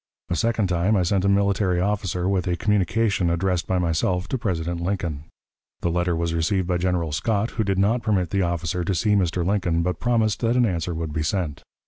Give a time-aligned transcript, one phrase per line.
[0.29, 4.37] A second time I sent a military officer with a communication addressed by myself to
[4.39, 5.25] President Lincoln.
[5.81, 9.13] The letter was received by General Scott, who did not permit the officer to see
[9.13, 9.45] Mr.
[9.45, 11.61] Lincoln, but promised that an answer would be sent.